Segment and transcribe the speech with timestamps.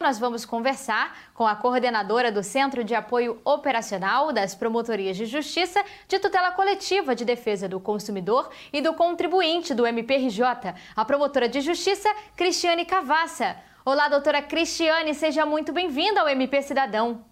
[0.00, 5.84] Nós vamos conversar com a coordenadora do Centro de Apoio Operacional das Promotorias de Justiça
[6.06, 11.60] de Tutela Coletiva de Defesa do Consumidor e do Contribuinte do MPRJ, a promotora de
[11.60, 13.56] Justiça Cristiane Cavassa.
[13.84, 17.24] Olá, doutora Cristiane, seja muito bem-vinda ao MP Cidadão.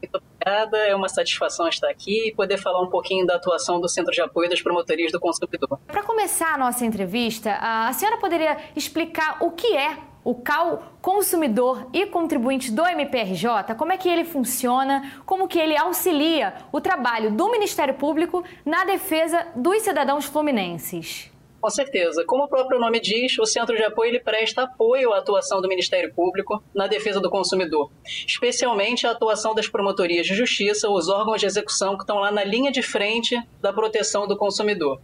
[0.00, 3.86] Muito obrigada, é uma satisfação estar aqui e poder falar um pouquinho da atuação do
[3.86, 5.78] Centro de Apoio das Promotorias do Consumidor.
[5.86, 11.86] Para começar a nossa entrevista, a senhora poderia explicar o que é o CAL consumidor
[11.92, 17.30] e contribuinte do MPRJ, como é que ele funciona, como que ele auxilia o trabalho
[17.30, 21.30] do Ministério Público na defesa dos cidadãos fluminenses.
[21.60, 22.24] Com certeza.
[22.26, 25.68] Como o próprio nome diz, o Centro de Apoio ele presta apoio à atuação do
[25.68, 31.40] Ministério Público na defesa do consumidor, especialmente a atuação das promotorias de justiça, os órgãos
[31.40, 35.00] de execução que estão lá na linha de frente da proteção do consumidor.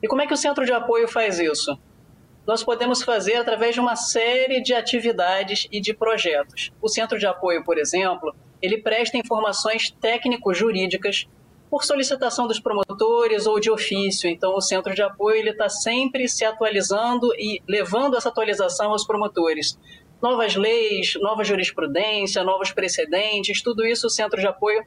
[0.00, 1.76] E como é que o Centro de Apoio faz isso?
[2.46, 6.72] Nós podemos fazer através de uma série de atividades e de projetos.
[6.80, 11.28] O Centro de Apoio, por exemplo, ele presta informações técnico-jurídicas
[11.70, 14.28] por solicitação dos promotores ou de ofício.
[14.28, 19.06] Então, o Centro de Apoio ele está sempre se atualizando e levando essa atualização aos
[19.06, 19.78] promotores.
[20.20, 24.84] Novas leis, nova jurisprudência, novos precedentes, tudo isso o Centro de Apoio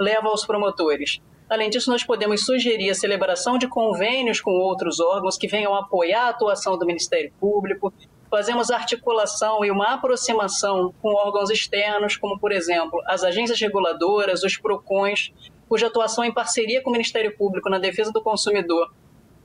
[0.00, 1.20] leva aos promotores.
[1.52, 6.22] Além disso, nós podemos sugerir a celebração de convênios com outros órgãos que venham apoiar
[6.22, 7.92] a atuação do Ministério Público.
[8.30, 14.56] Fazemos articulação e uma aproximação com órgãos externos, como, por exemplo, as agências reguladoras, os
[14.56, 15.30] PROCONs,
[15.68, 18.90] cuja atuação em parceria com o Ministério Público na defesa do consumidor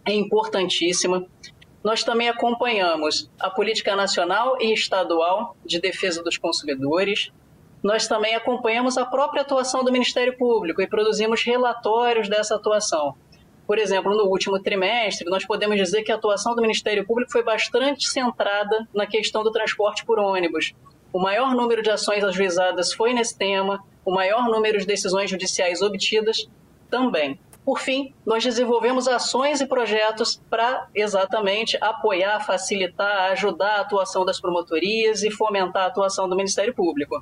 [0.05, 1.28] é importantíssima.
[1.83, 7.33] Nós também acompanhamos a política nacional e estadual de defesa dos consumidores,
[7.83, 13.16] nós também acompanhamos a própria atuação do Ministério Público e produzimos relatórios dessa atuação.
[13.67, 17.44] Por exemplo, no último trimestre, nós podemos dizer que a atuação do Ministério Público foi
[17.44, 20.73] bastante centrada na questão do transporte por ônibus.
[21.11, 25.81] O maior número de ações ajuizadas foi nesse tema, o maior número de decisões judiciais
[25.81, 26.47] obtidas
[26.89, 27.38] também.
[27.66, 34.40] Por fim, nós desenvolvemos ações e projetos para exatamente apoiar, facilitar, ajudar a atuação das
[34.40, 37.22] promotorias e fomentar a atuação do Ministério Público.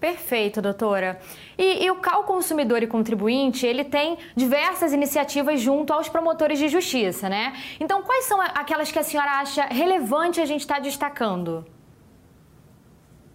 [0.00, 1.20] Perfeito, doutora.
[1.58, 6.68] E, e, o CAL Consumidor e Contribuinte, ele tem diversas iniciativas junto aos promotores de
[6.68, 7.52] justiça, né?
[7.78, 11.66] Então, quais são aquelas que a senhora acha relevante a gente estar tá destacando?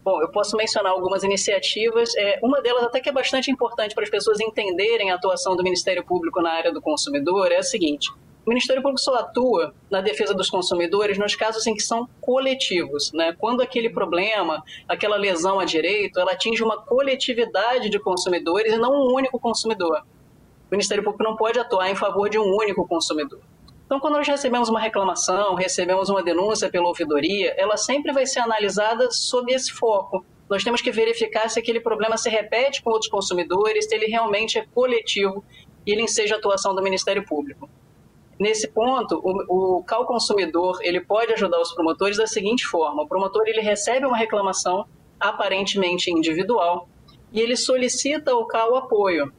[0.04, 2.16] Bom, eu posso mencionar algumas iniciativas.
[2.16, 5.64] É, uma delas, até que é bastante importante para as pessoas entenderem a atuação do
[5.64, 8.12] Ministério Público na área do consumidor, é a seguinte:
[8.46, 13.12] o Ministério Público só atua na defesa dos consumidores nos casos em que são coletivos,
[13.12, 13.34] né?
[13.40, 18.94] Quando aquele problema, aquela lesão a direito, ela atinge uma coletividade de consumidores e não
[18.94, 20.04] um único consumidor.
[20.68, 23.42] O Ministério Público não pode atuar em favor de um único consumidor.
[23.84, 28.40] Então, quando nós recebemos uma reclamação, recebemos uma denúncia pela ouvidoria, ela sempre vai ser
[28.40, 30.24] analisada sob esse foco.
[30.48, 34.60] Nós temos que verificar se aquele problema se repete com outros consumidores, se ele realmente
[34.60, 35.44] é coletivo
[35.84, 37.68] e ele enseja a atuação do Ministério Público.
[38.38, 43.08] Nesse ponto, o, o CAL consumidor ele pode ajudar os promotores da seguinte forma: o
[43.08, 44.86] promotor ele recebe uma reclamação
[45.20, 46.90] aparentemente individual
[47.32, 49.32] e ele solicita ao CAL apoio.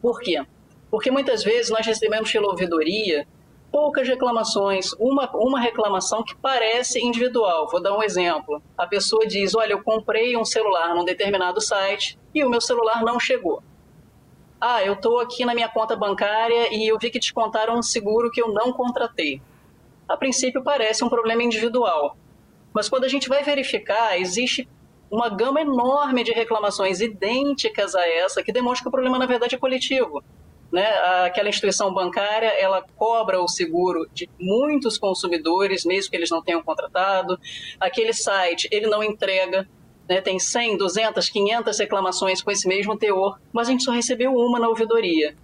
[0.00, 0.44] Por quê?
[0.90, 3.26] Porque muitas vezes nós recebemos pela ouvidoria
[3.70, 7.68] poucas reclamações, uma, uma reclamação que parece individual.
[7.68, 8.62] Vou dar um exemplo.
[8.78, 13.02] A pessoa diz: Olha, eu comprei um celular num determinado site e o meu celular
[13.02, 13.60] não chegou
[14.60, 18.30] ah, eu estou aqui na minha conta bancária e eu vi que descontaram um seguro
[18.30, 19.40] que eu não contratei.
[20.06, 22.16] A princípio parece um problema individual,
[22.72, 24.68] mas quando a gente vai verificar, existe
[25.10, 29.54] uma gama enorme de reclamações idênticas a essa que demonstra que o problema na verdade
[29.54, 30.22] é coletivo.
[30.70, 30.86] Né?
[31.24, 36.62] Aquela instituição bancária ela cobra o seguro de muitos consumidores, mesmo que eles não tenham
[36.62, 37.38] contratado.
[37.80, 39.68] Aquele site ele não entrega
[40.10, 44.34] né, tem 100, 200, 500 reclamações com esse mesmo teor, mas a gente só recebeu
[44.34, 45.36] uma na ouvidoria.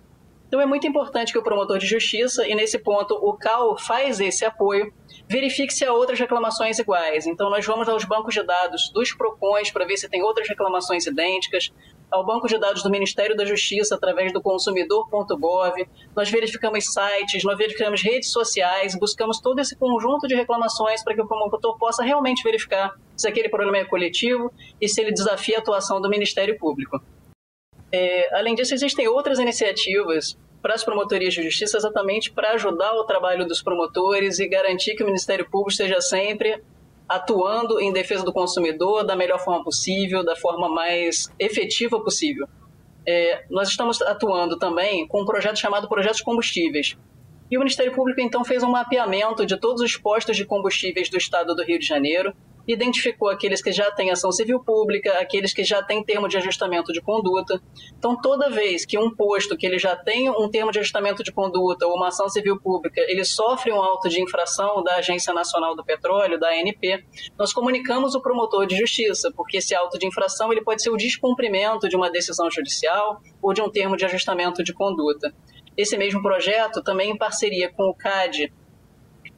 [0.49, 4.19] Então é muito importante que o promotor de justiça, e nesse ponto o CAL faz
[4.19, 4.93] esse apoio,
[5.29, 7.29] verifique se há outras reclamações iguais.
[7.29, 11.07] Então nós vamos aos bancos de dados dos PROCONs para ver se tem outras reclamações
[11.07, 11.73] idênticas,
[12.11, 15.89] ao banco de dados do Ministério da Justiça através do consumidor.gov.
[16.15, 21.23] Nós verificamos sites, nós verificamos redes sociais, buscamos todo esse conjunto de reclamações para que
[21.23, 25.61] o promotor possa realmente verificar se aquele problema é coletivo e se ele desafia a
[25.61, 27.01] atuação do Ministério Público.
[27.91, 33.05] É, além disso, existem outras iniciativas para as promotorias de justiça exatamente para ajudar o
[33.05, 36.61] trabalho dos promotores e garantir que o Ministério Público esteja sempre
[37.09, 42.49] atuando em defesa do consumidor da melhor forma possível, da forma mais efetiva possível.
[43.07, 46.97] É, nós estamos atuando também com um projeto chamado Projetos Combustíveis.
[47.49, 51.17] E o Ministério Público, então, fez um mapeamento de todos os postos de combustíveis do
[51.17, 52.35] estado do Rio de Janeiro
[52.67, 56.93] identificou aqueles que já têm ação civil pública, aqueles que já têm termo de ajustamento
[56.93, 57.61] de conduta.
[57.97, 61.33] Então, toda vez que um posto que ele já tem um termo de ajustamento de
[61.33, 65.77] conduta ou uma ação civil pública, ele sofre um auto de infração da Agência Nacional
[65.77, 67.05] do Petróleo, da ANP,
[67.39, 70.97] nós comunicamos o promotor de justiça, porque esse auto de infração ele pode ser o
[70.97, 75.33] descumprimento de uma decisão judicial ou de um termo de ajustamento de conduta.
[75.77, 78.53] Esse mesmo projeto, também em parceria com o CAD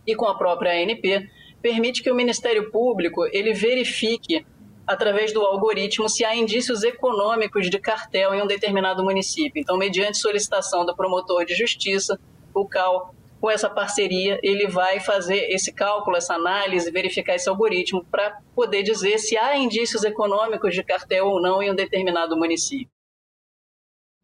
[0.07, 1.29] e com a própria ANP,
[1.61, 4.45] permite que o Ministério Público ele verifique
[4.87, 9.61] através do algoritmo se há indícios econômicos de cartel em um determinado município.
[9.61, 12.19] Então, mediante solicitação do promotor de justiça,
[12.55, 18.05] o CAL, com essa parceria, ele vai fazer esse cálculo, essa análise, verificar esse algoritmo
[18.11, 22.89] para poder dizer se há indícios econômicos de cartel ou não em um determinado município.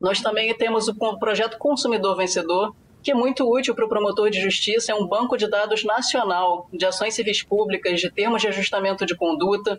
[0.00, 4.40] Nós também temos o projeto Consumidor Vencedor, que é muito útil para o promotor de
[4.40, 9.04] justiça, é um banco de dados nacional de ações civis públicas, de termos de ajustamento
[9.04, 9.78] de conduta.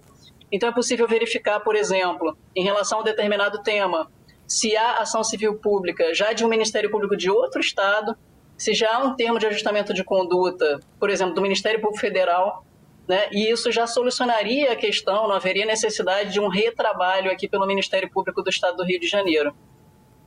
[0.51, 4.11] Então é possível verificar, por exemplo, em relação a um determinado tema,
[4.47, 8.15] se há ação civil pública já de um Ministério Público de outro estado,
[8.55, 12.63] se já há um termo de ajustamento de conduta, por exemplo, do Ministério Público Federal,
[13.07, 17.65] né, e isso já solucionaria a questão, não haveria necessidade de um retrabalho aqui pelo
[17.65, 19.51] Ministério Público do Estado do Rio de Janeiro.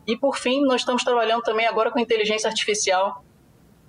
[0.08, 3.22] E, por fim, nós estamos trabalhando também agora com inteligência artificial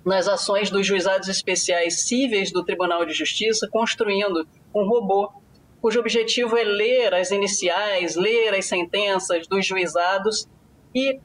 [0.04, 5.32] nas ações dos juizados especiais cíveis do Tribunal de Justiça, construindo um robô
[5.80, 10.46] cujo objetivo é ler as iniciais, ler as sentenças dos juizados
[10.94, 11.18] e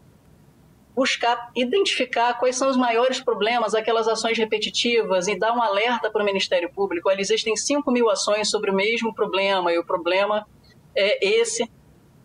[0.96, 6.22] buscar identificar quais são os maiores problemas, aquelas ações repetitivas e dar um alerta para
[6.22, 7.10] o Ministério Público.
[7.10, 10.48] Olha, existem 5 mil ações sobre o mesmo problema e o problema
[10.96, 11.70] é esse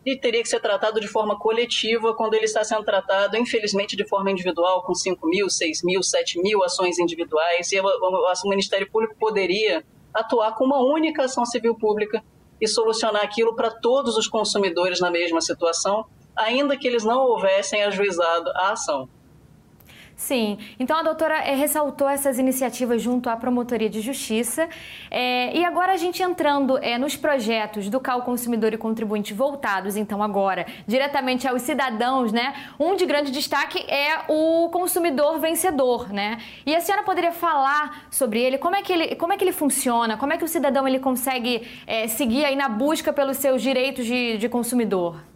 [0.04, 4.06] e teria que ser tratado de forma coletiva quando ele está sendo tratado, infelizmente, de
[4.08, 9.14] forma individual, com 5 mil, 6 mil, 7 mil ações individuais, e o Ministério Público
[9.18, 12.22] poderia atuar com uma única ação civil pública
[12.60, 17.82] e solucionar aquilo para todos os consumidores na mesma situação, ainda que eles não houvessem
[17.84, 19.08] ajuizado a ação.
[20.20, 24.68] Sim, então a doutora é, ressaltou essas iniciativas junto à Promotoria de Justiça.
[25.10, 29.96] É, e agora a gente entrando é, nos projetos do CAL Consumidor e Contribuinte voltados,
[29.96, 32.52] então, agora, diretamente aos cidadãos, né?
[32.78, 36.36] Um de grande destaque é o consumidor vencedor, né?
[36.66, 39.52] E a senhora poderia falar sobre ele, como é que ele, como é que ele
[39.52, 41.66] funciona, como é que o cidadão ele consegue
[42.08, 45.29] seguir aí na busca pelos seus direitos de, de consumidor?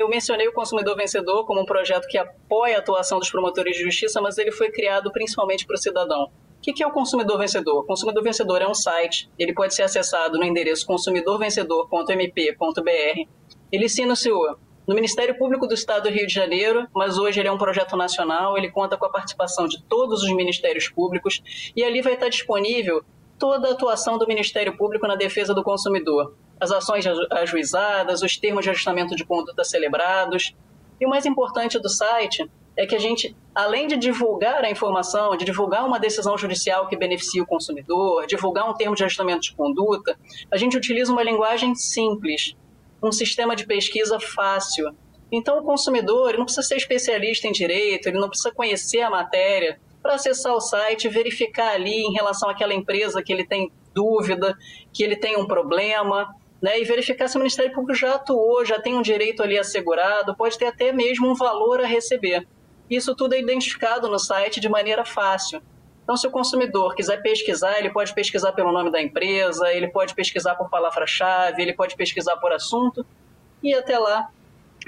[0.00, 3.84] Eu mencionei o Consumidor Vencedor como um projeto que apoia a atuação dos promotores de
[3.84, 6.24] justiça, mas ele foi criado principalmente para o cidadão.
[6.24, 6.30] O
[6.62, 7.80] que é o Consumidor Vencedor?
[7.80, 13.28] O Consumidor Vencedor é um site, ele pode ser acessado no endereço consumidorvencedor.mp.br.
[13.70, 14.56] Ele se iniciou
[14.86, 17.94] no Ministério Público do Estado do Rio de Janeiro, mas hoje ele é um projeto
[17.94, 21.42] nacional, ele conta com a participação de todos os ministérios públicos
[21.76, 23.04] e ali vai estar disponível
[23.40, 28.62] toda a atuação do Ministério Público na defesa do consumidor as ações ajuizadas, os termos
[28.62, 30.54] de ajustamento de conduta celebrados.
[31.00, 35.34] E o mais importante do site é que a gente, além de divulgar a informação,
[35.36, 39.54] de divulgar uma decisão judicial que beneficia o consumidor, divulgar um termo de ajustamento de
[39.54, 40.18] conduta,
[40.50, 42.54] a gente utiliza uma linguagem simples,
[43.02, 44.94] um sistema de pesquisa fácil.
[45.32, 49.80] Então, o consumidor não precisa ser especialista em direito, ele não precisa conhecer a matéria
[50.02, 54.56] para acessar o site, verificar ali em relação àquela empresa que ele tem dúvida,
[54.92, 58.78] que ele tem um problema, né, e verificar se o Ministério Público já atuou, já
[58.80, 62.46] tem um direito ali assegurado, pode ter até mesmo um valor a receber.
[62.88, 65.62] Isso tudo é identificado no site de maneira fácil.
[66.02, 70.14] Então, se o consumidor quiser pesquisar, ele pode pesquisar pelo nome da empresa, ele pode
[70.14, 73.06] pesquisar por palavra-chave, ele pode pesquisar por assunto,
[73.62, 74.28] e até lá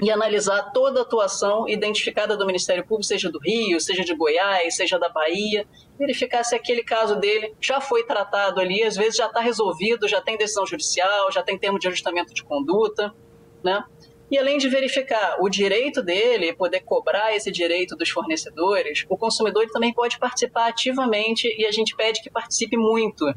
[0.01, 4.75] e analisar toda a atuação identificada do Ministério Público, seja do Rio, seja de Goiás,
[4.75, 9.27] seja da Bahia, verificar se aquele caso dele já foi tratado ali, às vezes já
[9.27, 13.13] está resolvido, já tem decisão judicial, já tem termo de ajustamento de conduta,
[13.63, 13.83] né?
[14.31, 19.67] E além de verificar o direito dele, poder cobrar esse direito dos fornecedores, o consumidor
[19.69, 23.31] também pode participar ativamente e a gente pede que participe muito,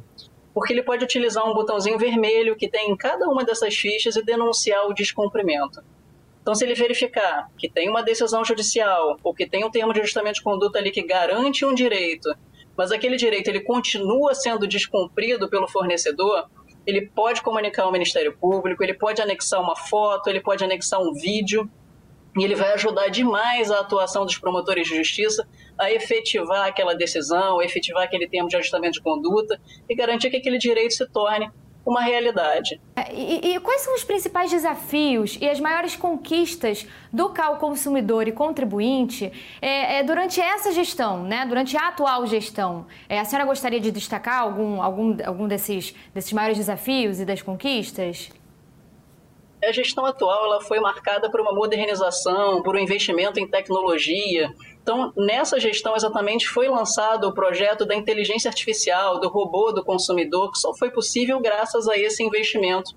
[0.54, 4.24] porque ele pode utilizar um botãozinho vermelho que tem em cada uma dessas fichas e
[4.24, 5.82] denunciar o descumprimento.
[6.46, 9.98] Então, se ele verificar que tem uma decisão judicial ou que tem um termo de
[9.98, 12.32] ajustamento de conduta ali que garante um direito,
[12.76, 16.48] mas aquele direito ele continua sendo descumprido pelo fornecedor,
[16.86, 21.12] ele pode comunicar ao Ministério Público, ele pode anexar uma foto, ele pode anexar um
[21.12, 21.68] vídeo,
[22.38, 27.60] e ele vai ajudar demais a atuação dos promotores de justiça a efetivar aquela decisão,
[27.60, 31.50] efetivar aquele termo de ajustamento de conduta e garantir que aquele direito se torne
[31.86, 32.80] uma realidade.
[32.96, 38.26] É, e, e, quais são os principais desafios e as maiores conquistas do CAL consumidor
[38.26, 41.46] e contribuinte é, é, durante essa gestão, né?
[41.46, 42.86] durante a atual gestão?
[43.08, 47.40] É, a senhora gostaria de destacar algum, algum, algum desses, desses maiores desafios e das
[47.40, 48.30] conquistas?
[49.64, 54.52] A gestão atual ela foi marcada por uma modernização, por um investimento em tecnologia,
[54.86, 60.52] então, nessa gestão exatamente foi lançado o projeto da inteligência artificial, do robô do consumidor,
[60.52, 62.94] que só foi possível graças a esse investimento,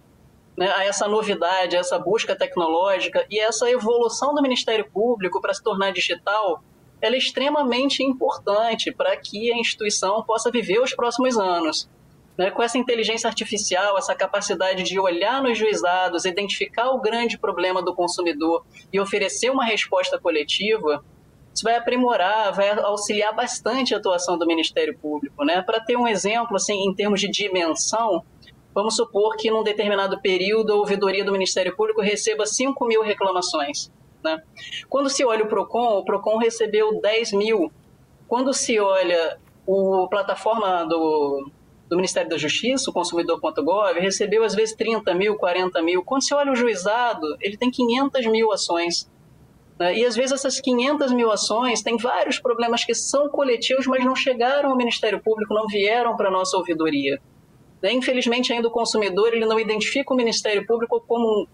[0.56, 5.52] né, a essa novidade, a essa busca tecnológica e essa evolução do Ministério Público para
[5.52, 6.64] se tornar digital,
[7.02, 11.90] ela é extremamente importante para que a instituição possa viver os próximos anos.
[12.38, 17.82] Né, com essa inteligência artificial, essa capacidade de olhar nos juizados, identificar o grande problema
[17.82, 21.04] do consumidor e oferecer uma resposta coletiva,
[21.54, 25.44] isso vai aprimorar, vai auxiliar bastante a atuação do Ministério Público.
[25.44, 25.62] Né?
[25.62, 28.24] Para ter um exemplo, assim, em termos de dimensão,
[28.74, 33.92] vamos supor que num determinado período a ouvidoria do Ministério Público receba 5 mil reclamações.
[34.24, 34.42] Né?
[34.90, 37.72] Quando se olha o PROCON, o PROCON recebeu 10 mil.
[38.28, 39.38] Quando se olha
[39.68, 41.50] a plataforma do,
[41.90, 46.04] do Ministério da Justiça, o consumidor.gov, recebeu às vezes 30 mil, 40 mil.
[46.04, 49.10] Quando se olha o juizado, ele tem 500 mil ações.
[49.80, 50.00] Né?
[50.00, 54.16] E às vezes essas 500 mil ações têm vários problemas que são coletivos, mas não
[54.16, 57.20] chegaram ao Ministério Público, não vieram para a nossa ouvidoria.
[57.82, 57.94] Né?
[57.94, 61.48] Infelizmente, ainda o consumidor ele não identifica o Ministério Público como um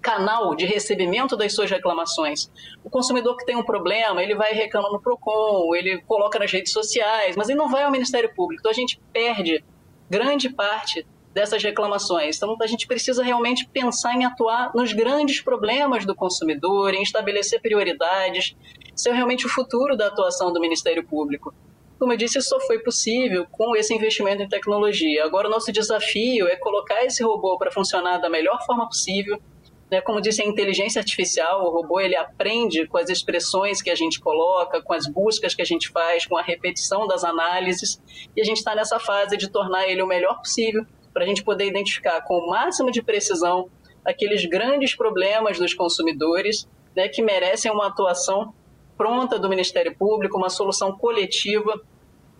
[0.00, 2.50] canal de recebimento das suas reclamações.
[2.84, 6.72] O consumidor que tem um problema, ele vai reclamar no PROCON, ele coloca nas redes
[6.72, 8.60] sociais, mas ele não vai ao Ministério Público.
[8.60, 9.64] Então a gente perde
[10.08, 11.06] grande parte
[11.38, 12.36] dessas reclamações.
[12.36, 17.62] Então, a gente precisa realmente pensar em atuar nos grandes problemas do consumidor, em estabelecer
[17.62, 18.56] prioridades.
[18.94, 21.54] Isso é realmente o futuro da atuação do Ministério Público.
[21.96, 25.24] Como eu disse, isso só foi possível com esse investimento em tecnologia.
[25.24, 29.40] Agora, o nosso desafio é colocar esse robô para funcionar da melhor forma possível.
[29.88, 30.00] Né?
[30.00, 34.18] Como disse, a inteligência artificial, o robô ele aprende com as expressões que a gente
[34.18, 38.02] coloca, com as buscas que a gente faz, com a repetição das análises,
[38.36, 40.84] e a gente está nessa fase de tornar ele o melhor possível
[41.18, 43.68] para a gente poder identificar com o máximo de precisão
[44.04, 48.54] aqueles grandes problemas dos consumidores né, que merecem uma atuação
[48.96, 51.80] pronta do Ministério Público, uma solução coletiva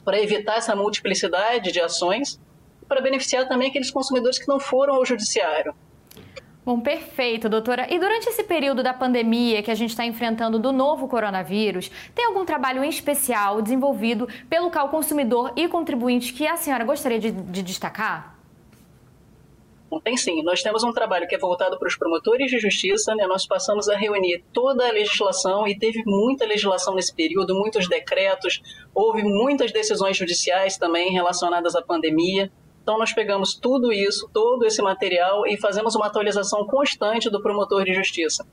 [0.05, 2.41] para evitar essa multiplicidade de ações
[2.81, 5.75] e para beneficiar também aqueles consumidores que não foram ao judiciário.
[6.65, 7.93] Bom, perfeito, doutora.
[7.93, 12.27] E durante esse período da pandemia que a gente está enfrentando do novo coronavírus, tem
[12.27, 17.33] algum trabalho em especial desenvolvido pelo CAL Consumidor e Contribuinte que a senhora gostaria de,
[17.33, 18.38] de destacar?
[20.05, 20.43] Tem sim.
[20.43, 23.15] Nós temos um trabalho que é voltado para os promotores de justiça.
[23.15, 23.27] Né?
[23.27, 28.61] Nós passamos a reunir toda a legislação e teve muita legislação nesse período, muitos decretos,
[28.95, 32.51] houve muitas decisões judiciais também relacionadas à pandemia.
[32.83, 37.85] Então, nós pegamos tudo isso, todo esse material e fazemos uma atualização constante do promotor
[37.85, 38.47] de justiça.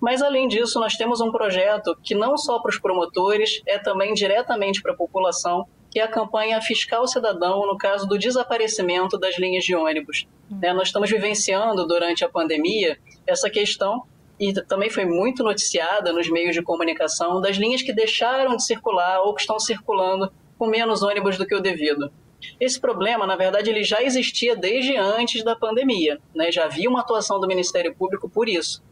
[0.00, 4.14] Mas, além disso, nós temos um projeto que não só para os promotores, é também
[4.14, 9.38] diretamente para a população, que é a campanha Fiscal Cidadão no caso do desaparecimento das
[9.38, 10.26] linhas de ônibus.
[10.50, 10.58] Uhum.
[10.62, 14.02] É, nós estamos vivenciando durante a pandemia essa questão
[14.38, 19.20] e também foi muito noticiada nos meios de comunicação das linhas que deixaram de circular
[19.22, 22.12] ou que estão circulando com menos ônibus do que o devido.
[22.60, 26.52] Esse problema, na verdade, ele já existia desde antes da pandemia, né?
[26.52, 28.82] já havia uma atuação do Ministério Público por isso.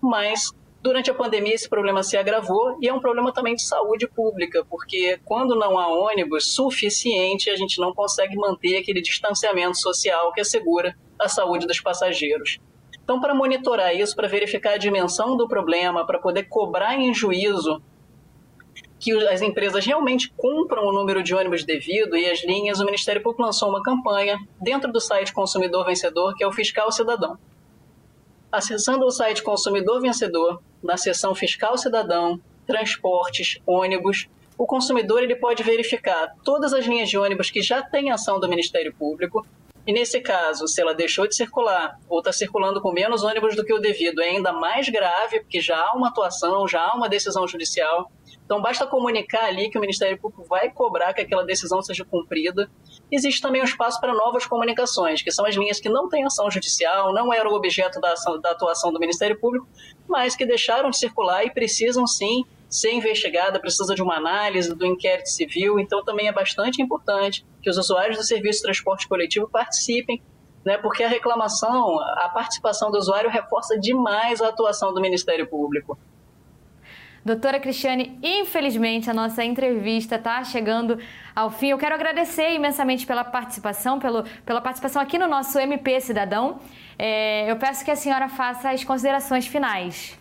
[0.00, 0.52] Mas
[0.86, 4.64] Durante a pandemia, esse problema se agravou e é um problema também de saúde pública,
[4.70, 10.40] porque quando não há ônibus suficiente, a gente não consegue manter aquele distanciamento social que
[10.40, 12.60] assegura a saúde dos passageiros.
[13.02, 17.82] Então, para monitorar isso, para verificar a dimensão do problema, para poder cobrar em juízo
[19.00, 23.20] que as empresas realmente cumpram o número de ônibus devido e as linhas, o Ministério
[23.20, 27.36] Público lançou uma campanha dentro do site Consumidor Vencedor, que é o Fiscal Cidadão.
[28.52, 34.28] Acessando o site Consumidor Vencedor, na seção Fiscal Cidadão, Transportes, Ônibus,
[34.58, 38.48] o consumidor ele pode verificar todas as linhas de ônibus que já têm ação do
[38.48, 39.46] Ministério Público.
[39.86, 43.64] E nesse caso, se ela deixou de circular ou está circulando com menos ônibus do
[43.64, 47.08] que o devido, é ainda mais grave, porque já há uma atuação, já há uma
[47.08, 48.10] decisão judicial.
[48.44, 52.70] Então, basta comunicar ali que o Ministério Público vai cobrar que aquela decisão seja cumprida.
[53.10, 56.50] Existe também um espaço para novas comunicações, que são as linhas que não têm ação
[56.50, 59.68] judicial, não eram objeto da, ação, da atuação do Ministério Público,
[60.08, 64.84] mas que deixaram de circular e precisam sim ser investigada, precisa de uma análise do
[64.84, 65.78] inquérito civil.
[65.78, 70.20] Então, também é bastante importante que os usuários do serviço de transporte coletivo participem
[70.66, 75.96] né, porque a reclamação, a participação do usuário reforça demais a atuação do Ministério Público.
[77.26, 80.96] Doutora Cristiane, infelizmente a nossa entrevista está chegando
[81.34, 81.70] ao fim.
[81.70, 86.60] Eu quero agradecer imensamente pela participação, pelo, pela participação aqui no nosso MP Cidadão.
[86.96, 90.16] É, eu peço que a senhora faça as considerações finais.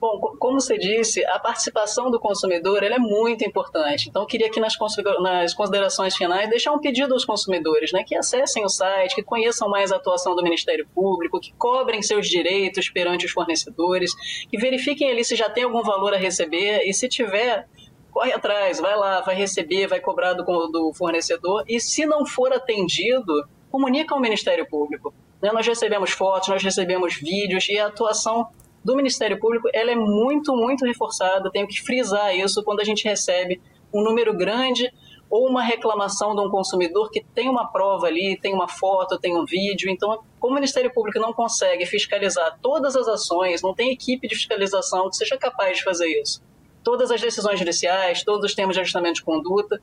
[0.00, 4.08] Bom, como você disse, a participação do consumidor é muito importante.
[4.08, 4.76] Então, eu queria aqui nas,
[5.20, 9.68] nas considerações finais deixar um pedido aos consumidores, né, que acessem o site, que conheçam
[9.68, 14.14] mais a atuação do Ministério Público, que cobrem seus direitos perante os fornecedores,
[14.48, 17.66] que verifiquem ali se já tem algum valor a receber e se tiver,
[18.12, 22.52] corre atrás, vai lá, vai receber, vai cobrar do, do fornecedor e se não for
[22.52, 25.12] atendido, comunica ao Ministério Público.
[25.42, 28.48] Né, nós recebemos fotos, nós recebemos vídeos e a atuação
[28.88, 31.50] do Ministério Público ela é muito, muito reforçada.
[31.50, 33.60] Tenho que frisar isso quando a gente recebe
[33.92, 34.90] um número grande
[35.28, 39.36] ou uma reclamação de um consumidor que tem uma prova ali, tem uma foto, tem
[39.36, 39.90] um vídeo.
[39.90, 44.34] Então, como o Ministério Público não consegue fiscalizar todas as ações, não tem equipe de
[44.34, 46.42] fiscalização que seja capaz de fazer isso,
[46.82, 49.78] todas as decisões judiciais, todos os termos de ajustamento de conduta,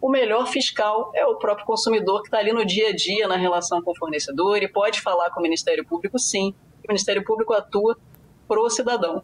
[0.00, 3.36] o melhor fiscal é o próprio consumidor que está ali no dia a dia na
[3.36, 6.54] relação com o fornecedor e pode falar com o Ministério Público, sim.
[6.84, 7.96] O Ministério Público atua
[8.46, 9.22] pro cidadão.